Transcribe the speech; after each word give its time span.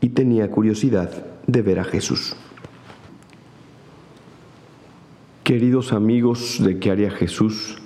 Y 0.00 0.10
tenía 0.10 0.50
curiosidad 0.50 1.10
de 1.46 1.62
ver 1.62 1.80
a 1.80 1.84
Jesús. 1.84 2.36
Queridos 5.44 5.92
amigos 5.92 6.62
de 6.62 6.78
¿Qué 6.78 6.90
haría 6.90 7.10
Jesús? 7.10 7.78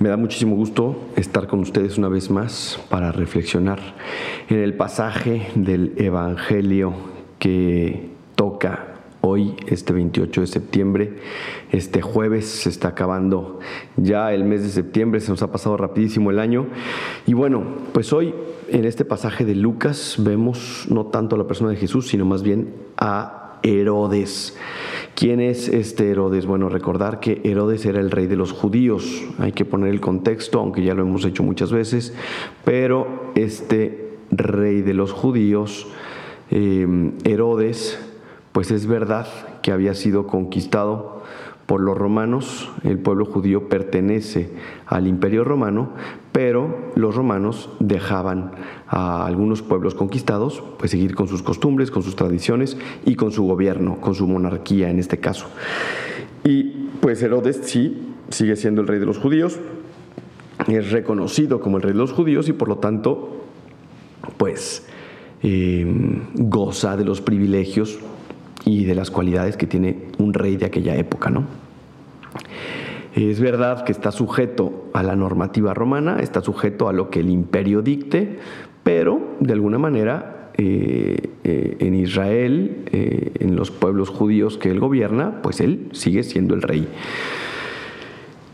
Me 0.00 0.08
da 0.08 0.16
muchísimo 0.16 0.56
gusto 0.56 1.08
estar 1.16 1.46
con 1.46 1.60
ustedes 1.60 1.98
una 1.98 2.08
vez 2.08 2.30
más 2.30 2.80
para 2.88 3.12
reflexionar 3.12 3.80
en 4.48 4.58
el 4.58 4.74
pasaje 4.74 5.48
del 5.54 5.92
Evangelio 5.96 6.94
que 7.38 8.10
toca 8.34 8.87
hoy, 9.28 9.54
este 9.66 9.92
28 9.92 10.40
de 10.40 10.46
septiembre. 10.46 11.16
Este 11.70 12.00
jueves 12.00 12.46
se 12.46 12.68
está 12.68 12.88
acabando 12.88 13.60
ya 13.96 14.32
el 14.32 14.44
mes 14.44 14.62
de 14.62 14.70
septiembre, 14.70 15.20
se 15.20 15.30
nos 15.30 15.42
ha 15.42 15.52
pasado 15.52 15.76
rapidísimo 15.76 16.30
el 16.30 16.38
año. 16.38 16.66
Y 17.26 17.34
bueno, 17.34 17.62
pues 17.92 18.12
hoy 18.12 18.34
en 18.68 18.84
este 18.84 19.04
pasaje 19.04 19.44
de 19.44 19.54
Lucas 19.54 20.16
vemos 20.18 20.86
no 20.90 21.06
tanto 21.06 21.36
a 21.36 21.38
la 21.38 21.46
persona 21.46 21.70
de 21.70 21.76
Jesús, 21.76 22.08
sino 22.08 22.24
más 22.24 22.42
bien 22.42 22.74
a 22.96 23.60
Herodes. 23.62 24.56
¿Quién 25.14 25.40
es 25.40 25.68
este 25.68 26.10
Herodes? 26.10 26.46
Bueno, 26.46 26.68
recordar 26.68 27.20
que 27.20 27.40
Herodes 27.44 27.84
era 27.86 28.00
el 28.00 28.10
rey 28.10 28.26
de 28.26 28.36
los 28.36 28.52
judíos. 28.52 29.24
Hay 29.38 29.52
que 29.52 29.64
poner 29.64 29.90
el 29.90 30.00
contexto, 30.00 30.60
aunque 30.60 30.82
ya 30.82 30.94
lo 30.94 31.02
hemos 31.02 31.24
hecho 31.24 31.42
muchas 31.42 31.72
veces, 31.72 32.14
pero 32.64 33.32
este 33.34 34.08
rey 34.30 34.82
de 34.82 34.94
los 34.94 35.12
judíos, 35.12 35.86
eh, 36.50 37.12
Herodes, 37.24 37.98
pues 38.52 38.70
es 38.70 38.86
verdad 38.86 39.26
que 39.62 39.72
había 39.72 39.94
sido 39.94 40.26
conquistado 40.26 41.22
por 41.68 41.82
los 41.82 41.98
romanos, 41.98 42.70
el 42.82 42.98
pueblo 42.98 43.26
judío 43.26 43.68
pertenece 43.68 44.48
al 44.86 45.06
imperio 45.06 45.44
romano, 45.44 45.90
pero 46.32 46.92
los 46.94 47.14
romanos 47.14 47.68
dejaban 47.78 48.52
a 48.86 49.26
algunos 49.26 49.60
pueblos 49.60 49.94
conquistados 49.94 50.62
pues 50.78 50.92
seguir 50.92 51.14
con 51.14 51.28
sus 51.28 51.42
costumbres, 51.42 51.90
con 51.90 52.02
sus 52.02 52.16
tradiciones 52.16 52.78
y 53.04 53.16
con 53.16 53.32
su 53.32 53.44
gobierno, 53.44 54.00
con 54.00 54.14
su 54.14 54.26
monarquía 54.26 54.88
en 54.88 54.98
este 54.98 55.18
caso. 55.18 55.46
Y 56.42 56.88
pues 57.02 57.22
Herodes 57.22 57.60
sí 57.64 58.14
sigue 58.30 58.56
siendo 58.56 58.80
el 58.80 58.88
rey 58.88 58.98
de 58.98 59.04
los 59.04 59.18
judíos, 59.18 59.58
es 60.68 60.90
reconocido 60.90 61.60
como 61.60 61.76
el 61.76 61.82
rey 61.82 61.92
de 61.92 61.98
los 61.98 62.12
judíos 62.12 62.48
y 62.48 62.54
por 62.54 62.68
lo 62.68 62.78
tanto 62.78 63.44
pues 64.38 64.86
eh, 65.42 65.86
goza 66.34 66.96
de 66.96 67.04
los 67.04 67.20
privilegios 67.20 67.98
y 68.68 68.84
de 68.84 68.94
las 68.94 69.10
cualidades 69.10 69.56
que 69.56 69.66
tiene 69.66 69.96
un 70.18 70.34
rey 70.34 70.56
de 70.56 70.66
aquella 70.66 70.94
época, 70.96 71.30
¿no? 71.30 71.44
Es 73.14 73.40
verdad 73.40 73.84
que 73.84 73.92
está 73.92 74.12
sujeto 74.12 74.90
a 74.92 75.02
la 75.02 75.16
normativa 75.16 75.72
romana, 75.72 76.18
está 76.20 76.42
sujeto 76.42 76.88
a 76.88 76.92
lo 76.92 77.08
que 77.08 77.20
el 77.20 77.30
imperio 77.30 77.80
dicte, 77.80 78.38
pero 78.82 79.36
de 79.40 79.54
alguna 79.54 79.78
manera 79.78 80.50
eh, 80.58 81.30
eh, 81.44 81.76
en 81.80 81.94
Israel, 81.94 82.84
eh, 82.92 83.32
en 83.40 83.56
los 83.56 83.70
pueblos 83.70 84.10
judíos 84.10 84.58
que 84.58 84.70
él 84.70 84.80
gobierna, 84.80 85.40
pues 85.42 85.60
él 85.60 85.88
sigue 85.92 86.22
siendo 86.22 86.54
el 86.54 86.62
rey. 86.62 86.86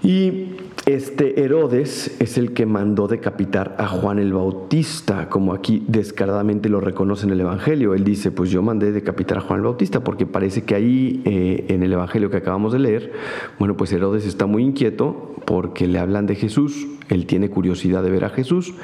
Y 0.03 0.51
este 0.87 1.43
Herodes 1.43 2.15
es 2.21 2.37
el 2.37 2.53
que 2.53 2.67
mandó 2.67 3.09
decapitar 3.09 3.75
a 3.79 3.87
Juan 3.87 4.19
el 4.19 4.35
Bautista, 4.35 5.31
como 5.31 5.55
aquí 5.55 5.83
descaradamente 5.89 6.69
lo 6.69 6.81
reconoce 6.81 7.25
en 7.25 7.33
el 7.33 7.41
Evangelio. 7.41 7.95
Él 7.95 8.05
dice, 8.05 8.31
pues 8.31 8.51
yo 8.51 8.61
mandé 8.61 8.93
decapitar 8.93 9.39
a 9.39 9.41
Juan 9.41 9.61
el 9.61 9.65
Bautista, 9.65 10.05
porque 10.05 10.27
parece 10.27 10.65
que 10.65 10.75
ahí 10.75 11.23
eh, 11.25 11.65
en 11.69 11.83
el 11.83 11.93
Evangelio 11.93 12.31
que 12.31 12.37
acabamos 12.37 12.75
de 12.75 12.81
leer, 12.81 13.13
bueno, 13.59 13.79
pues 13.79 13.93
Herodes 13.93 14.27
está 14.27 14.45
muy 14.45 14.63
inquieto 14.63 15.35
porque 15.47 15.87
le 15.87 15.99
hablan 15.99 16.27
de 16.27 16.35
Jesús, 16.35 16.87
él 17.09 17.27
tiene 17.27 17.51
curiosidad 17.51 18.03
de 18.03 18.11
ver 18.11 18.25
a 18.25 18.31
Jesús 18.31 18.75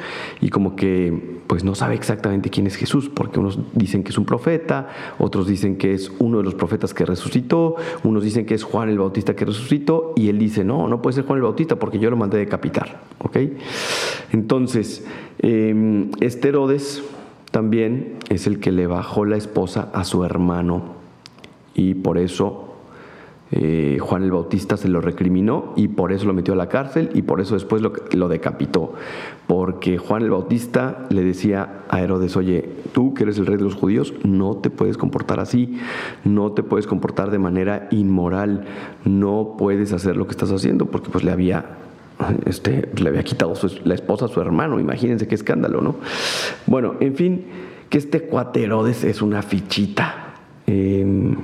y 0.40 0.50
como 0.50 0.76
que 0.76 1.40
pues 1.46 1.64
no 1.64 1.74
sabe 1.74 1.94
exactamente 1.94 2.50
quién 2.50 2.66
es 2.66 2.76
Jesús, 2.76 3.08
porque 3.08 3.40
unos 3.40 3.58
dicen 3.72 4.04
que 4.04 4.10
es 4.10 4.18
un 4.18 4.24
profeta, 4.24 4.88
otros 5.18 5.46
dicen 5.46 5.78
que 5.78 5.94
es 5.94 6.12
uno 6.18 6.38
de 6.38 6.44
los 6.44 6.54
profetas 6.54 6.94
que 6.94 7.04
resucitó, 7.04 7.76
unos 8.04 8.22
dicen 8.22 8.46
que 8.46 8.54
es 8.54 8.62
Juan 8.62 8.88
el 8.88 8.98
Bautista 8.98 9.34
que 9.34 9.44
resucitó 9.44 10.12
y 10.16 10.28
él 10.28 10.38
dice, 10.38 10.64
no, 10.64 10.86
no 10.86 11.02
puede 11.02 11.14
ser 11.14 11.24
Juan 11.24 11.38
el 11.38 11.44
Bautista 11.44 11.76
porque 11.76 11.89
yo 11.98 12.10
lo 12.10 12.16
mandé 12.16 12.38
decapitar, 12.38 13.00
¿ok? 13.18 13.38
Entonces, 14.32 15.04
em, 15.38 16.10
este 16.20 16.48
Herodes 16.48 17.02
también 17.50 18.16
es 18.28 18.46
el 18.46 18.60
que 18.60 18.72
le 18.72 18.86
bajó 18.86 19.24
la 19.24 19.36
esposa 19.36 19.90
a 19.92 20.04
su 20.04 20.24
hermano 20.24 20.94
y 21.74 21.94
por 21.94 22.18
eso 22.18 22.69
eh, 23.52 23.98
Juan 24.00 24.22
el 24.22 24.30
Bautista 24.30 24.76
se 24.76 24.88
lo 24.88 25.00
recriminó 25.00 25.72
y 25.76 25.88
por 25.88 26.12
eso 26.12 26.24
lo 26.26 26.32
metió 26.32 26.54
a 26.54 26.56
la 26.56 26.68
cárcel 26.68 27.10
y 27.14 27.22
por 27.22 27.40
eso 27.40 27.54
después 27.54 27.82
lo, 27.82 28.28
decapitó. 28.28 28.94
Porque 29.46 29.98
Juan 29.98 30.22
el 30.22 30.30
Bautista 30.30 31.06
le 31.10 31.24
decía 31.24 31.82
a 31.88 32.00
Herodes, 32.00 32.36
oye, 32.36 32.68
tú 32.92 33.12
que 33.12 33.24
eres 33.24 33.38
el 33.38 33.46
rey 33.46 33.56
de 33.56 33.64
los 33.64 33.74
judíos, 33.74 34.14
no 34.22 34.56
te 34.56 34.70
puedes 34.70 34.96
comportar 34.96 35.40
así, 35.40 35.78
no 36.24 36.52
te 36.52 36.62
puedes 36.62 36.86
comportar 36.86 37.30
de 37.30 37.38
manera 37.38 37.88
inmoral, 37.90 38.66
no 39.04 39.56
puedes 39.58 39.92
hacer 39.92 40.16
lo 40.16 40.26
que 40.26 40.32
estás 40.32 40.52
haciendo, 40.52 40.86
porque 40.86 41.10
pues 41.10 41.24
le 41.24 41.32
había 41.32 41.76
este, 42.44 42.90
le 42.96 43.08
había 43.08 43.22
quitado 43.24 43.54
la 43.84 43.94
esposa 43.94 44.26
a 44.26 44.28
su 44.28 44.42
hermano, 44.42 44.78
imagínense 44.78 45.26
qué 45.26 45.34
escándalo, 45.34 45.80
¿no? 45.80 45.96
Bueno, 46.66 46.96
en 47.00 47.14
fin, 47.16 47.44
que 47.88 47.96
este 47.96 48.20
cuate 48.22 48.62
Herodes 48.62 49.04
es 49.04 49.22
una 49.22 49.40
fichita. 49.40 50.34
Eh, 50.66 51.34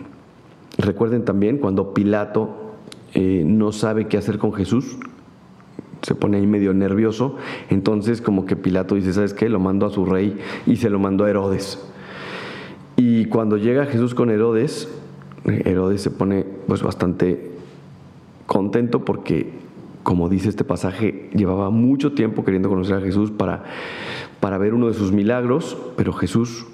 Recuerden 0.78 1.25
también 1.25 1.59
cuando 1.59 1.94
Pilato 1.94 2.75
eh, 3.14 3.44
no 3.47 3.72
sabe 3.72 4.09
qué 4.09 4.19
hacer 4.19 4.38
con 4.38 4.53
Jesús, 4.53 4.98
se 6.03 6.14
pone 6.14 6.37
ahí 6.37 6.47
medio 6.47 6.75
nervioso, 6.75 7.37
entonces 7.70 8.20
como 8.20 8.44
que 8.47 8.56
Pilato 8.56 8.94
dice, 8.94 9.12
¿sabes 9.12 9.34
qué? 9.34 9.48
Lo 9.48 9.59
mando 9.59 9.86
a 9.86 9.91
su 9.91 10.04
rey 10.04 10.38
y 10.66 10.76
se 10.76 10.91
lo 10.91 10.98
mandó 10.98 11.25
a 11.25 11.31
Herodes. 11.31 11.82
Y 12.97 13.26
cuando 13.26 13.56
llega 13.56 13.86
Jesús 13.86 14.15
con 14.15 14.31
Herodes, 14.31 14.88
Herodes 15.44 16.03
se 16.03 16.10
pone 16.10 16.44
pues 16.66 16.82
bastante 16.82 17.53
contento 18.47 19.04
porque, 19.04 19.53
como 20.03 20.28
dice 20.28 20.48
este 20.48 20.65
pasaje, 20.65 21.31
llevaba 21.34 21.70
mucho 21.70 22.12
tiempo 22.12 22.44
queriendo 22.44 22.69
conocer 22.69 22.97
a 22.97 23.00
Jesús 23.00 23.31
para, 23.31 23.65
para 24.41 24.59
ver 24.59 24.75
uno 24.75 24.88
de 24.88 24.94
sus 24.94 25.12
milagros, 25.12 25.76
pero 25.97 26.12
Jesús 26.12 26.66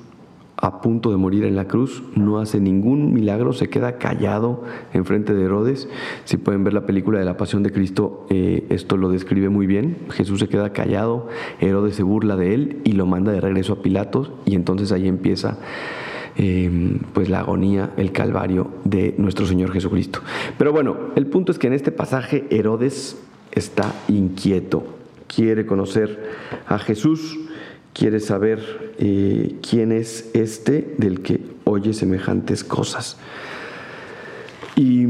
a 0.62 0.81
punto 0.81 1.11
de 1.11 1.17
morir 1.17 1.45
en 1.45 1.56
la 1.56 1.67
cruz, 1.67 2.05
no 2.15 2.39
hace 2.39 2.61
ningún 2.61 3.12
milagro, 3.12 3.53
se 3.53 3.69
queda 3.69 3.99
callado 3.99 4.62
enfrente 4.93 5.34
de 5.34 5.43
Herodes. 5.43 5.89
Si 6.25 6.37
pueden 6.37 6.62
ver 6.62 6.73
la 6.73 6.87
película 6.87 7.19
de 7.19 7.25
la 7.25 7.37
Pasión 7.37 7.65
de 7.65 7.73
Cristo, 7.73 8.28
eh, 8.31 8.65
esto 8.71 8.97
lo 8.97 9.09
describe 9.09 9.49
muy 9.49 9.67
bien. 9.67 9.97
Jesús 10.11 10.39
se 10.39 10.49
queda 10.49 10.73
callado, 10.73 11.29
Herodes 11.61 11.97
se 11.97 12.05
burla 12.05 12.37
de 12.37 12.55
él 12.55 12.81
y 12.85 12.93
lo 12.93 13.06
manda 13.06 13.32
de 13.32 13.41
regreso 13.41 13.73
a 13.73 13.82
Pilatos 13.82 14.31
y 14.44 14.55
entonces 14.55 14.93
ahí 14.93 15.09
empieza 15.09 15.59
em, 16.37 17.00
pues 17.12 17.29
la 17.29 17.41
agonía, 17.41 17.91
el 17.97 18.12
calvario 18.12 18.70
de 18.85 19.17
nuestro 19.19 19.47
Señor 19.47 19.73
Jesucristo. 19.73 20.20
Pero 20.59 20.70
bueno, 20.70 20.97
el 21.17 21.26
punto 21.26 21.50
es 21.50 21.59
que 21.59 21.67
en 21.67 21.73
este 21.73 21.91
pasaje 21.91 22.47
Herodes 22.50 23.20
está 23.50 23.93
inquieto, 24.06 24.85
quiere 25.26 25.67
conocer 25.67 26.31
a 26.69 26.79
Jesús 26.79 27.37
quiere 27.93 28.21
saber 28.21 28.94
eh, 28.99 29.56
quién 29.69 29.93
es 29.93 30.31
este 30.35 30.94
del 30.99 31.21
que 31.21 31.41
oye 31.65 31.93
semejantes 31.93 32.65
cosas. 32.65 33.19
Y, 34.77 35.06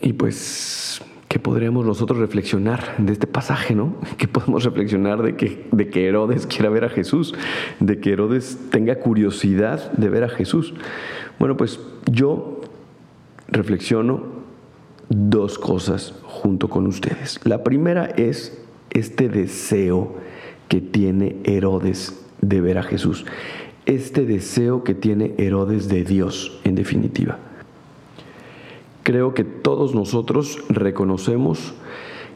y, 0.00 0.12
pues, 0.12 1.02
¿qué 1.28 1.38
podríamos 1.38 1.84
nosotros 1.84 2.18
reflexionar 2.18 2.96
de 2.98 3.12
este 3.12 3.26
pasaje, 3.26 3.74
no? 3.74 3.96
¿Qué 4.18 4.28
podemos 4.28 4.64
reflexionar 4.64 5.22
de 5.22 5.36
que, 5.36 5.66
de 5.72 5.88
que 5.88 6.06
Herodes 6.06 6.46
quiera 6.46 6.70
ver 6.70 6.84
a 6.84 6.88
Jesús? 6.88 7.34
De 7.80 7.98
que 7.98 8.12
Herodes 8.12 8.58
tenga 8.70 9.00
curiosidad 9.00 9.92
de 9.92 10.08
ver 10.08 10.24
a 10.24 10.28
Jesús. 10.28 10.74
Bueno, 11.38 11.56
pues 11.56 11.80
yo 12.10 12.60
reflexiono 13.48 14.42
dos 15.08 15.58
cosas 15.58 16.14
junto 16.22 16.68
con 16.68 16.86
ustedes. 16.86 17.40
La 17.44 17.64
primera 17.64 18.06
es 18.06 18.58
este 18.90 19.28
deseo 19.28 20.16
que 20.68 20.80
tiene 20.80 21.36
Herodes 21.44 22.22
de 22.40 22.60
ver 22.60 22.78
a 22.78 22.82
Jesús. 22.82 23.24
Este 23.86 24.24
deseo 24.24 24.84
que 24.84 24.94
tiene 24.94 25.34
Herodes 25.38 25.88
de 25.88 26.04
Dios, 26.04 26.60
en 26.64 26.74
definitiva. 26.74 27.38
Creo 29.02 29.34
que 29.34 29.44
todos 29.44 29.94
nosotros 29.94 30.62
reconocemos 30.68 31.74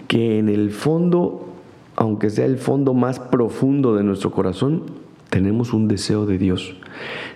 que 0.08 0.38
en 0.38 0.48
el 0.48 0.70
fondo, 0.70 1.46
aunque 1.94 2.30
sea 2.30 2.46
el 2.46 2.58
fondo 2.58 2.94
más 2.94 3.20
profundo 3.20 3.94
de 3.94 4.02
nuestro 4.02 4.32
corazón, 4.32 4.82
tenemos 5.30 5.72
un 5.72 5.86
deseo 5.86 6.26
de 6.26 6.38
Dios, 6.38 6.74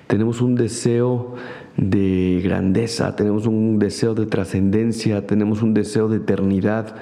tenemos 0.06 0.40
un 0.40 0.54
deseo 0.54 1.34
de 1.76 2.40
grandeza, 2.42 3.14
tenemos 3.14 3.46
un 3.46 3.78
deseo 3.78 4.14
de 4.14 4.26
trascendencia, 4.26 5.26
tenemos 5.26 5.62
un 5.62 5.74
deseo 5.74 6.08
de 6.08 6.18
eternidad, 6.18 6.96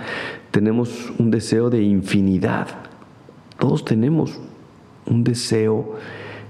tenemos 0.50 1.12
un 1.18 1.30
deseo 1.30 1.70
de 1.70 1.82
infinidad. 1.82 2.68
Todos 3.58 3.84
tenemos 3.84 4.38
un 5.06 5.24
deseo 5.24 5.96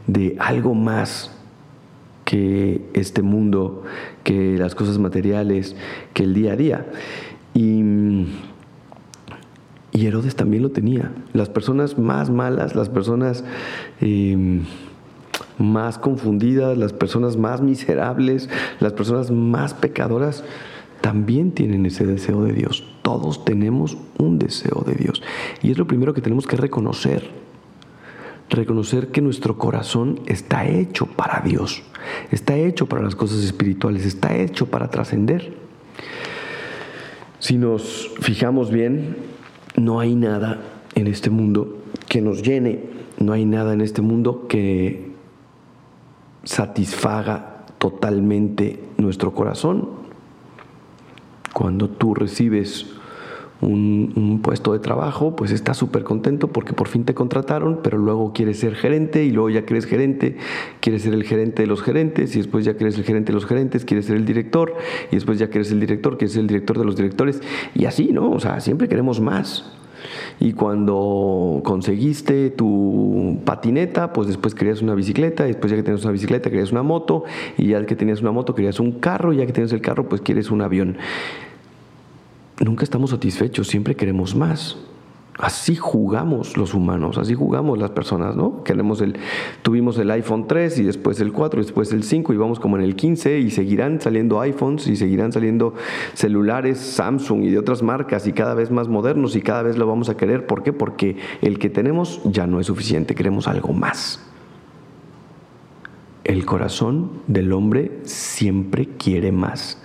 de 0.07 0.37
algo 0.39 0.75
más 0.75 1.31
que 2.25 2.83
este 2.93 3.23
mundo, 3.23 3.85
que 4.23 4.59
las 4.59 4.75
cosas 4.75 4.99
materiales, 4.99 5.75
que 6.13 6.25
el 6.25 6.35
día 6.35 6.53
a 6.53 6.57
día. 6.57 6.87
Y, 7.55 8.27
Herodes 9.93 10.37
también 10.37 10.63
lo 10.63 10.71
tenía. 10.71 11.13
Las 11.33 11.49
personas 11.49 11.99
más 11.99 12.31
malas, 12.31 12.77
las 12.77 12.89
personas 12.89 13.45
em, 14.01 14.63
más 15.59 15.99
confundidas, 15.99 16.79
las 16.79 16.93
personas 16.93 17.37
más 17.37 17.63
miserables, 17.63 18.49
las 18.79 18.93
personas 18.93 19.31
más 19.31 19.75
pecadoras, 19.75 20.45
también 21.01 21.53
tienen 21.53 21.87
ese 21.87 22.07
deseo 22.07 22.43
de 22.45 22.53
Dios. 22.53 22.85
Todos 23.03 23.45
tenemos 23.45 23.97
un 24.19 24.39
deseo 24.39 24.85
de 24.87 24.95
Dios. 24.95 25.23
Y 25.63 25.71
es 25.71 25.79
lo 25.79 25.87
primero 25.87 26.15
que 26.15 26.21
tenemos 26.21 26.47
que 26.47 26.57
reconocer. 26.57 27.29
Reconocer 28.51 29.09
que 29.09 29.21
nuestro 29.21 29.59
corazón 29.59 30.21
está 30.27 30.67
hecho 30.67 31.07
para 31.07 31.41
Dios, 31.41 31.83
está 32.31 32.57
hecho 32.57 32.87
para 32.87 33.03
las 33.03 33.15
cosas 33.15 33.45
espirituales, 33.45 34.07
está 34.07 34.35
hecho 34.37 34.67
para 34.67 34.89
trascender. 34.89 35.53
Si 37.41 37.59
nos 37.59 38.11
fijamos 38.21 38.71
bien, 38.71 39.17
no 39.77 40.01
hay 40.01 40.15
nada 40.15 40.63
en 40.95 41.09
este 41.09 41.29
mundo 41.29 41.79
que 42.09 42.23
nos 42.23 42.43
llene, 42.43 42.85
no 43.19 43.33
hay 43.33 43.45
nada 43.45 43.75
en 43.75 43.83
este 43.83 44.01
mundo 44.01 44.47
que 44.49 45.13
satisfaga 46.43 47.67
totalmente 47.79 48.83
nuestro 48.97 49.35
corazón. 49.35 49.98
Cuando 51.59 51.89
tú 51.89 52.15
recibes 52.15 52.87
un, 53.61 54.39
puesto 54.45 54.75
de 54.75 54.79
trabajo, 54.79 55.35
pues 55.35 55.51
estás 55.51 55.77
súper 55.77 56.05
contento 56.05 56.53
porque 56.53 56.73
por 56.73 56.87
fin 56.87 57.05
te 57.05 57.15
contrataron, 57.15 57.81
pero 57.83 57.99
luego 57.99 58.33
quieres 58.33 58.61
ser 58.61 58.77
gerente 58.77 59.25
y 59.25 59.33
luego 59.33 59.51
ya 59.51 59.67
que 59.67 59.75
eres 59.75 59.87
gerente, 59.87 60.37
quieres 60.79 61.03
ser 61.03 61.15
el 61.15 61.25
gerente 61.25 61.63
de 61.63 61.67
los 61.67 61.83
gerentes 61.83 62.37
y 62.37 62.39
después 62.39 62.65
ya 62.65 62.77
que 62.77 62.85
eres 62.85 62.97
el 62.97 63.03
gerente 63.03 63.33
de 63.33 63.35
los 63.35 63.45
gerentes, 63.45 63.85
quieres 63.85 64.07
ser 64.07 64.19
el 64.19 64.25
director 64.25 64.77
y 65.11 65.17
después 65.17 65.41
ya 65.41 65.51
que 65.51 65.59
eres 65.59 65.73
el 65.73 65.81
director, 65.81 66.17
quieres 66.17 66.35
ser 66.35 66.43
el 66.43 66.47
director 66.47 66.79
de 66.79 66.85
los 66.85 66.95
directores 66.95 67.43
y 67.75 67.87
así, 67.87 68.13
¿no? 68.13 68.31
O 68.31 68.39
sea, 68.39 68.61
siempre 68.61 68.87
queremos 68.87 69.21
más. 69.21 69.65
Y 70.41 70.53
cuando 70.53 71.61
conseguiste 71.65 72.51
tu 72.51 73.39
patineta, 73.45 74.13
pues 74.13 74.29
después 74.29 74.55
querías 74.55 74.83
una 74.83 74.95
bicicleta, 74.95 75.45
y 75.45 75.49
después 75.49 75.71
ya 75.71 75.77
que 75.77 75.83
tenías 75.83 76.05
una 76.05 76.13
bicicleta 76.13 76.51
querías 76.51 76.71
una 76.71 76.83
moto, 76.83 77.25
y 77.57 77.69
ya 77.69 77.85
que 77.85 77.97
tenías 77.97 78.21
una 78.21 78.31
moto 78.31 78.55
querías 78.55 78.79
un 78.79 78.93
carro, 78.93 79.33
y 79.33 79.39
ya 79.39 79.47
que 79.47 79.53
tienes 79.53 79.73
el 79.73 79.81
carro, 79.81 80.09
pues 80.09 80.21
quieres 80.21 80.51
un 80.51 80.63
avión 80.63 80.97
nunca 82.61 82.85
estamos 82.85 83.11
satisfechos, 83.11 83.69
siempre 83.69 83.95
queremos 83.95 84.35
más. 84.35 84.77
Así 85.39 85.77
jugamos 85.77 86.57
los 86.57 86.75
humanos, 86.75 87.17
así 87.17 87.35
jugamos 87.35 87.79
las 87.79 87.93
personas, 87.93 88.35
¿no? 88.35 88.65
Queremos 88.65 89.01
el, 89.01 89.15
tuvimos 89.63 89.97
el 89.99 90.11
iPhone 90.11 90.49
3 90.49 90.81
y 90.81 90.83
después 90.83 91.21
el 91.21 91.33
4 91.33 91.61
y 91.61 91.63
después 91.63 91.93
el 91.93 92.03
5 92.03 92.33
y 92.33 92.37
vamos 92.37 92.59
como 92.59 92.77
en 92.77 92.83
el 92.83 92.97
15 92.97 93.39
y 93.39 93.51
seguirán 93.53 94.01
saliendo 94.01 94.41
iPhones 94.41 94.89
y 94.89 94.97
seguirán 94.97 95.31
saliendo 95.31 95.75
celulares 96.15 96.79
Samsung 96.79 97.45
y 97.45 97.51
de 97.51 97.59
otras 97.59 97.85
marcas 97.85 98.27
y 98.27 98.33
cada 98.33 98.55
vez 98.55 98.73
más 98.73 98.89
modernos 98.89 99.37
y 99.37 99.41
cada 99.41 99.63
vez 99.63 99.79
lo 99.79 99.87
vamos 99.87 100.09
a 100.09 100.17
querer. 100.17 100.45
¿Por 100.45 100.65
qué? 100.65 100.73
Porque 100.73 101.17
el 101.41 101.61
que 101.61 101.71
tenemos 101.71 102.21
ya 102.25 102.49
no 102.49 102.59
es 102.59 102.67
suficiente, 102.67 103.15
queremos 103.15 103.47
algo 103.47 103.73
más. 103.73 104.21
El 106.25 106.45
corazón 106.47 107.11
del 107.29 107.53
hombre 107.53 108.01
siempre 108.03 108.89
quiere 108.99 109.31
más. 109.31 109.81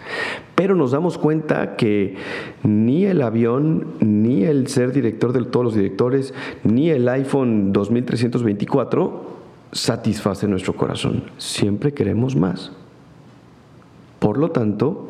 Pero 0.55 0.75
nos 0.75 0.91
damos 0.91 1.17
cuenta 1.17 1.75
que 1.75 2.15
ni 2.63 3.05
el 3.05 3.21
avión, 3.21 3.87
ni 3.99 4.43
el 4.43 4.67
ser 4.67 4.91
director 4.91 5.33
de 5.33 5.43
todos 5.45 5.65
los 5.65 5.75
directores, 5.75 6.33
ni 6.63 6.89
el 6.89 7.07
iPhone 7.09 7.73
2324 7.73 9.33
satisface 9.71 10.47
nuestro 10.47 10.75
corazón. 10.75 11.23
Siempre 11.37 11.93
queremos 11.93 12.35
más. 12.35 12.71
Por 14.19 14.37
lo 14.37 14.51
tanto, 14.51 15.09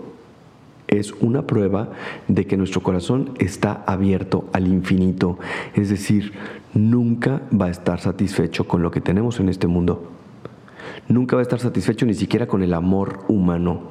es 0.87 1.11
una 1.19 1.45
prueba 1.45 1.89
de 2.27 2.45
que 2.45 2.55
nuestro 2.55 2.81
corazón 2.81 3.31
está 3.39 3.83
abierto 3.85 4.45
al 4.53 4.67
infinito. 4.67 5.39
Es 5.75 5.89
decir, 5.89 6.33
nunca 6.73 7.41
va 7.51 7.65
a 7.65 7.71
estar 7.71 7.99
satisfecho 7.99 8.65
con 8.67 8.81
lo 8.81 8.91
que 8.91 9.01
tenemos 9.01 9.39
en 9.39 9.49
este 9.49 9.67
mundo 9.67 10.09
nunca 11.07 11.35
va 11.35 11.41
a 11.41 11.43
estar 11.43 11.59
satisfecho 11.59 12.05
ni 12.05 12.13
siquiera 12.13 12.47
con 12.47 12.63
el 12.63 12.73
amor 12.73 13.19
humano, 13.27 13.81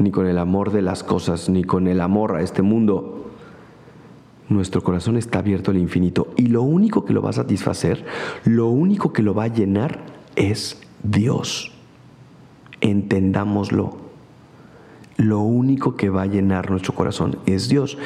ni 0.00 0.10
con 0.10 0.26
el 0.26 0.38
amor 0.38 0.72
de 0.72 0.82
las 0.82 1.04
cosas, 1.04 1.48
ni 1.48 1.64
con 1.64 1.86
el 1.86 2.00
amor 2.00 2.36
a 2.36 2.42
este 2.42 2.62
mundo. 2.62 3.30
Nuestro 4.48 4.82
corazón 4.82 5.16
está 5.16 5.38
abierto 5.38 5.70
al 5.70 5.78
infinito 5.78 6.28
y 6.36 6.46
lo 6.46 6.62
único 6.62 7.04
que 7.04 7.12
lo 7.12 7.22
va 7.22 7.30
a 7.30 7.34
satisfacer, 7.34 8.04
lo 8.44 8.68
único 8.68 9.12
que 9.12 9.22
lo 9.22 9.34
va 9.34 9.44
a 9.44 9.48
llenar 9.48 10.00
es 10.34 10.80
Dios. 11.04 11.72
Entendámoslo 12.80 14.10
lo 15.20 15.40
único 15.40 15.96
que 15.96 16.08
va 16.08 16.22
a 16.22 16.26
llenar 16.26 16.70
nuestro 16.70 16.94
corazón 16.94 17.36
es 17.44 17.68
Dios. 17.68 17.98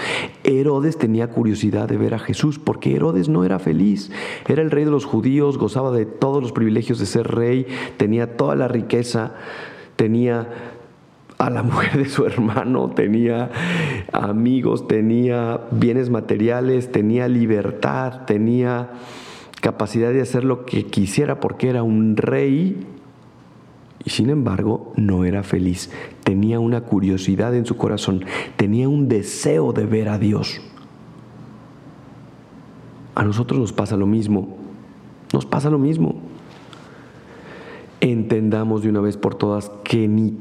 Herodes 0.42 0.98
tenía 0.98 1.30
curiosidad 1.30 1.88
de 1.88 1.96
ver 1.96 2.12
a 2.12 2.18
Jesús 2.18 2.58
porque 2.58 2.96
Herodes 2.96 3.28
no 3.28 3.44
era 3.44 3.60
feliz. 3.60 4.10
Era 4.48 4.62
el 4.62 4.72
rey 4.72 4.84
de 4.84 4.90
los 4.90 5.04
judíos, 5.04 5.56
gozaba 5.56 5.92
de 5.92 6.06
todos 6.06 6.42
los 6.42 6.50
privilegios 6.50 6.98
de 6.98 7.06
ser 7.06 7.28
rey, 7.28 7.68
tenía 7.98 8.36
toda 8.36 8.56
la 8.56 8.66
riqueza, 8.66 9.34
tenía 9.94 10.73
a 11.38 11.50
la 11.50 11.62
mujer 11.62 11.98
de 11.98 12.08
su 12.08 12.24
hermano, 12.24 12.90
tenía 12.90 13.50
amigos, 14.12 14.86
tenía 14.86 15.60
bienes 15.70 16.10
materiales, 16.10 16.92
tenía 16.92 17.28
libertad, 17.28 18.24
tenía 18.26 18.90
capacidad 19.60 20.12
de 20.12 20.20
hacer 20.20 20.44
lo 20.44 20.64
que 20.64 20.86
quisiera 20.86 21.40
porque 21.40 21.68
era 21.70 21.82
un 21.82 22.16
rey 22.16 22.86
y 24.04 24.10
sin 24.10 24.30
embargo 24.30 24.92
no 24.96 25.24
era 25.24 25.42
feliz. 25.42 25.90
Tenía 26.22 26.60
una 26.60 26.82
curiosidad 26.82 27.54
en 27.54 27.66
su 27.66 27.76
corazón, 27.76 28.24
tenía 28.56 28.88
un 28.88 29.08
deseo 29.08 29.72
de 29.72 29.86
ver 29.86 30.08
a 30.08 30.18
Dios. 30.18 30.60
A 33.14 33.24
nosotros 33.24 33.58
nos 33.58 33.72
pasa 33.72 33.96
lo 33.96 34.06
mismo, 34.06 34.56
nos 35.32 35.46
pasa 35.46 35.70
lo 35.70 35.78
mismo. 35.78 36.20
Entendamos 38.00 38.82
de 38.82 38.90
una 38.90 39.00
vez 39.00 39.16
por 39.16 39.34
todas 39.34 39.70
que 39.82 40.08
ni 40.08 40.36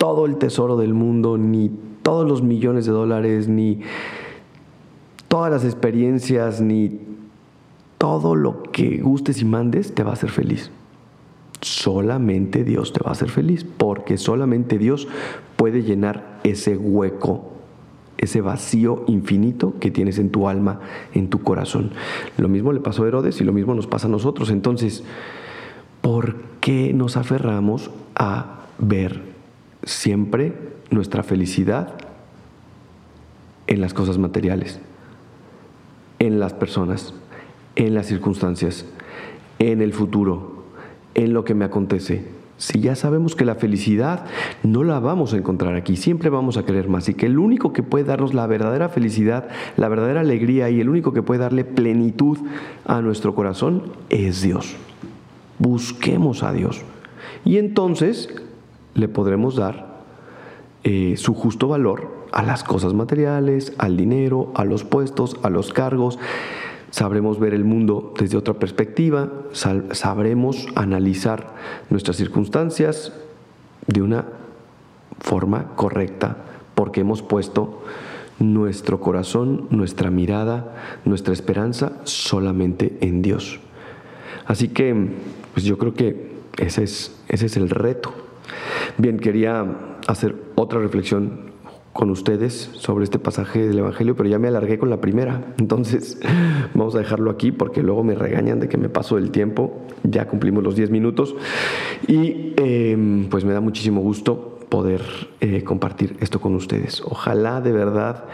todo 0.00 0.24
el 0.24 0.38
tesoro 0.38 0.78
del 0.78 0.94
mundo, 0.94 1.36
ni 1.36 1.70
todos 2.02 2.26
los 2.26 2.42
millones 2.42 2.86
de 2.86 2.92
dólares, 2.92 3.48
ni 3.48 3.82
todas 5.28 5.52
las 5.52 5.64
experiencias, 5.64 6.62
ni 6.62 6.98
todo 7.98 8.34
lo 8.34 8.62
que 8.62 8.98
gustes 9.02 9.42
y 9.42 9.44
mandes 9.44 9.94
te 9.94 10.02
va 10.02 10.10
a 10.10 10.14
hacer 10.14 10.30
feliz 10.30 10.70
solamente 11.60 12.64
Dios 12.64 12.92
te 12.92 13.00
va 13.02 13.10
a 13.10 13.12
hacer 13.12 13.30
feliz, 13.30 13.64
porque 13.64 14.16
solamente 14.16 14.78
Dios 14.78 15.08
puede 15.56 15.82
llenar 15.82 16.40
ese 16.44 16.76
hueco, 16.76 17.50
ese 18.18 18.40
vacío 18.40 19.04
infinito 19.06 19.74
que 19.78 19.90
tienes 19.90 20.18
en 20.18 20.30
tu 20.30 20.48
alma, 20.48 20.80
en 21.14 21.28
tu 21.28 21.42
corazón. 21.42 21.92
Lo 22.38 22.48
mismo 22.48 22.72
le 22.72 22.80
pasó 22.80 23.04
a 23.04 23.08
Herodes 23.08 23.40
y 23.40 23.44
lo 23.44 23.52
mismo 23.52 23.74
nos 23.74 23.86
pasa 23.86 24.06
a 24.06 24.10
nosotros. 24.10 24.50
Entonces, 24.50 25.04
¿por 26.00 26.36
qué 26.60 26.92
nos 26.92 27.16
aferramos 27.16 27.90
a 28.14 28.66
ver 28.78 29.29
siempre 29.82 30.54
nuestra 30.90 31.22
felicidad 31.22 31.94
en 33.66 33.80
las 33.80 33.94
cosas 33.94 34.18
materiales, 34.18 34.80
en 36.18 36.40
las 36.40 36.52
personas, 36.52 37.14
en 37.76 37.94
las 37.94 38.06
circunstancias, 38.06 38.86
en 39.58 39.80
el 39.80 39.92
futuro? 39.92 40.60
en 41.14 41.32
lo 41.32 41.44
que 41.44 41.54
me 41.54 41.64
acontece. 41.64 42.24
Si 42.56 42.80
ya 42.80 42.94
sabemos 42.94 43.34
que 43.34 43.46
la 43.46 43.54
felicidad 43.54 44.26
no 44.62 44.84
la 44.84 45.00
vamos 45.00 45.32
a 45.32 45.38
encontrar 45.38 45.76
aquí, 45.76 45.96
siempre 45.96 46.28
vamos 46.28 46.58
a 46.58 46.66
querer 46.66 46.88
más 46.88 47.08
y 47.08 47.14
que 47.14 47.26
el 47.26 47.38
único 47.38 47.72
que 47.72 47.82
puede 47.82 48.04
darnos 48.04 48.34
la 48.34 48.46
verdadera 48.46 48.90
felicidad, 48.90 49.48
la 49.78 49.88
verdadera 49.88 50.20
alegría 50.20 50.68
y 50.68 50.80
el 50.80 50.90
único 50.90 51.14
que 51.14 51.22
puede 51.22 51.40
darle 51.40 51.64
plenitud 51.64 52.38
a 52.84 53.00
nuestro 53.00 53.34
corazón 53.34 53.84
es 54.10 54.42
Dios. 54.42 54.76
Busquemos 55.58 56.42
a 56.42 56.52
Dios 56.52 56.82
y 57.46 57.56
entonces 57.56 58.28
le 59.00 59.08
podremos 59.08 59.56
dar 59.56 60.00
eh, 60.84 61.14
su 61.16 61.34
justo 61.34 61.68
valor 61.68 62.20
a 62.32 62.42
las 62.42 62.62
cosas 62.62 62.94
materiales, 62.94 63.72
al 63.78 63.96
dinero, 63.96 64.52
a 64.54 64.64
los 64.64 64.84
puestos, 64.84 65.36
a 65.42 65.50
los 65.50 65.72
cargos 65.72 66.18
sabremos 66.90 67.38
ver 67.38 67.54
el 67.54 67.64
mundo 67.64 68.14
desde 68.18 68.36
otra 68.36 68.54
perspectiva, 68.54 69.30
sabremos 69.52 70.66
analizar 70.74 71.54
nuestras 71.88 72.16
circunstancias 72.16 73.12
de 73.86 74.02
una 74.02 74.26
forma 75.20 75.74
correcta, 75.76 76.36
porque 76.74 77.00
hemos 77.00 77.22
puesto 77.22 77.82
nuestro 78.38 79.00
corazón, 79.00 79.66
nuestra 79.70 80.10
mirada, 80.10 80.74
nuestra 81.04 81.32
esperanza 81.32 81.92
solamente 82.04 82.98
en 83.00 83.22
Dios. 83.22 83.60
Así 84.46 84.68
que 84.68 85.10
pues 85.52 85.64
yo 85.64 85.78
creo 85.78 85.94
que 85.94 86.30
ese 86.58 86.84
es, 86.84 87.16
ese 87.28 87.46
es 87.46 87.56
el 87.56 87.70
reto. 87.70 88.12
Bien, 89.00 89.18
quería 89.18 89.64
hacer 90.08 90.36
otra 90.56 90.78
reflexión 90.78 91.52
con 91.94 92.10
ustedes 92.10 92.70
sobre 92.74 93.04
este 93.04 93.18
pasaje 93.18 93.66
del 93.66 93.78
Evangelio, 93.78 94.14
pero 94.14 94.28
ya 94.28 94.38
me 94.38 94.48
alargué 94.48 94.78
con 94.78 94.90
la 94.90 95.00
primera. 95.00 95.54
Entonces, 95.58 96.20
vamos 96.74 96.94
a 96.94 96.98
dejarlo 96.98 97.30
aquí 97.30 97.50
porque 97.50 97.82
luego 97.82 98.04
me 98.04 98.14
regañan 98.14 98.60
de 98.60 98.68
que 98.68 98.76
me 98.76 98.90
paso 98.90 99.16
el 99.16 99.30
tiempo. 99.30 99.86
Ya 100.02 100.28
cumplimos 100.28 100.62
los 100.62 100.76
10 100.76 100.90
minutos 100.90 101.34
y 102.08 102.52
em, 102.58 103.30
pues 103.30 103.46
me 103.46 103.54
da 103.54 103.62
muchísimo 103.62 104.02
gusto 104.02 104.58
poder 104.68 105.00
eh, 105.40 105.64
compartir 105.64 106.18
esto 106.20 106.38
con 106.38 106.54
ustedes. 106.54 107.00
Ojalá 107.00 107.62
de 107.62 107.72
verdad 107.72 108.24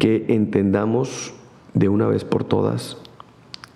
que 0.00 0.24
entendamos 0.30 1.32
de 1.74 1.88
una 1.88 2.08
vez 2.08 2.24
por 2.24 2.42
todas 2.42 2.96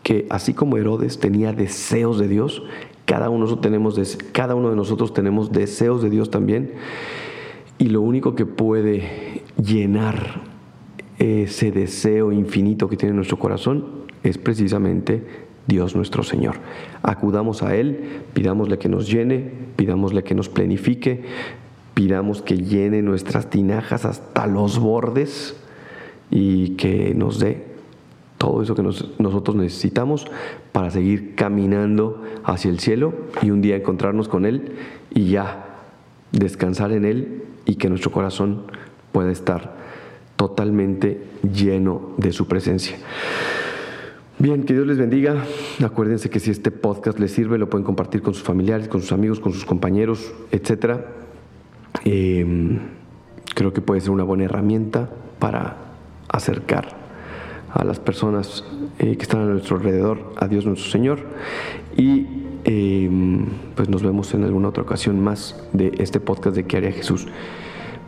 que 0.02 0.26
así 0.30 0.54
como 0.54 0.76
Herodes 0.76 1.20
tenía 1.20 1.52
deseos 1.52 2.18
de 2.18 2.26
Dios, 2.26 2.64
cada 3.12 3.28
uno, 3.28 3.58
tenemos, 3.58 4.00
cada 4.32 4.54
uno 4.54 4.70
de 4.70 4.76
nosotros 4.76 5.12
tenemos 5.12 5.52
deseos 5.52 6.02
de 6.02 6.08
Dios 6.08 6.30
también. 6.30 6.72
Y 7.76 7.90
lo 7.90 8.00
único 8.00 8.34
que 8.34 8.46
puede 8.46 9.42
llenar 9.62 10.40
ese 11.18 11.72
deseo 11.72 12.32
infinito 12.32 12.88
que 12.88 12.96
tiene 12.96 13.14
nuestro 13.14 13.38
corazón 13.38 13.84
es 14.22 14.38
precisamente 14.38 15.26
Dios 15.66 15.94
nuestro 15.94 16.22
Señor. 16.22 16.54
Acudamos 17.02 17.62
a 17.62 17.76
Él, 17.76 18.22
pidámosle 18.32 18.78
que 18.78 18.88
nos 18.88 19.10
llene, 19.12 19.52
pidámosle 19.76 20.24
que 20.24 20.34
nos 20.34 20.48
planifique, 20.48 21.24
pidamos 21.92 22.40
que 22.40 22.56
llene 22.56 23.02
nuestras 23.02 23.50
tinajas 23.50 24.06
hasta 24.06 24.46
los 24.46 24.78
bordes 24.78 25.54
y 26.30 26.76
que 26.76 27.14
nos 27.14 27.38
dé 27.38 27.71
todo 28.42 28.60
eso 28.60 28.74
que 28.74 28.82
nosotros 28.82 29.54
necesitamos 29.54 30.26
para 30.72 30.90
seguir 30.90 31.36
caminando 31.36 32.24
hacia 32.42 32.72
el 32.72 32.80
cielo 32.80 33.14
y 33.40 33.52
un 33.52 33.62
día 33.62 33.76
encontrarnos 33.76 34.26
con 34.26 34.46
Él 34.46 34.72
y 35.14 35.30
ya 35.30 35.76
descansar 36.32 36.90
en 36.90 37.04
Él 37.04 37.44
y 37.66 37.76
que 37.76 37.88
nuestro 37.88 38.10
corazón 38.10 38.62
pueda 39.12 39.30
estar 39.30 39.76
totalmente 40.34 41.22
lleno 41.54 42.14
de 42.16 42.32
su 42.32 42.48
presencia. 42.48 42.96
Bien, 44.40 44.64
que 44.64 44.74
Dios 44.74 44.88
les 44.88 44.98
bendiga. 44.98 45.44
Acuérdense 45.84 46.28
que 46.28 46.40
si 46.40 46.50
este 46.50 46.72
podcast 46.72 47.20
les 47.20 47.30
sirve, 47.30 47.58
lo 47.58 47.70
pueden 47.70 47.84
compartir 47.84 48.22
con 48.22 48.34
sus 48.34 48.42
familiares, 48.42 48.88
con 48.88 49.02
sus 49.02 49.12
amigos, 49.12 49.38
con 49.38 49.52
sus 49.52 49.64
compañeros, 49.64 50.34
etc. 50.50 50.96
Em, 52.04 52.80
creo 53.54 53.72
que 53.72 53.80
puede 53.80 54.00
ser 54.00 54.10
una 54.10 54.24
buena 54.24 54.46
herramienta 54.46 55.08
para 55.38 55.76
acercar 56.26 57.01
a 57.72 57.84
las 57.84 57.98
personas 57.98 58.64
eh, 58.98 59.16
que 59.16 59.22
están 59.22 59.40
a 59.42 59.44
nuestro 59.46 59.76
alrededor, 59.76 60.32
a 60.36 60.46
Dios 60.46 60.66
nuestro 60.66 60.90
Señor. 60.90 61.20
Y 61.96 62.26
em, 62.64 63.46
pues 63.74 63.88
nos 63.88 64.02
vemos 64.02 64.32
en 64.34 64.44
alguna 64.44 64.68
otra 64.68 64.82
ocasión 64.82 65.20
más 65.20 65.62
de 65.72 65.92
este 65.98 66.20
podcast 66.20 66.56
de 66.56 66.64
¿Qué 66.64 66.76
haría 66.76 66.92
Jesús? 66.92 67.26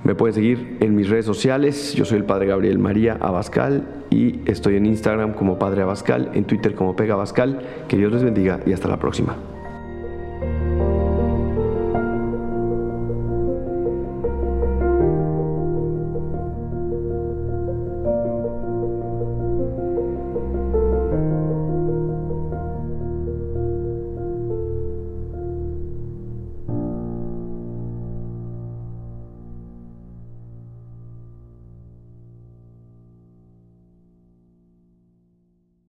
Me 0.04 0.14
pueden 0.14 0.34
seguir 0.34 0.76
en 0.80 0.94
mis 0.94 1.08
redes 1.08 1.24
sociales. 1.24 1.94
Yo 1.94 2.04
soy 2.04 2.18
el 2.18 2.24
Padre 2.24 2.46
Gabriel 2.46 2.78
María 2.78 3.16
Abascal 3.20 3.88
y 4.10 4.40
estoy 4.44 4.76
en 4.76 4.84
Instagram 4.84 5.32
como 5.32 5.58
Padre 5.58 5.80
Abascal, 5.80 6.30
en 6.34 6.44
Twitter 6.44 6.74
como 6.74 6.94
Pega 6.94 7.14
Abascal. 7.14 7.62
Que 7.88 7.96
Dios 7.96 8.12
les 8.12 8.22
bendiga 8.22 8.60
y 8.66 8.74
hasta 8.74 8.88
la 8.88 8.98
próxima. 8.98 9.53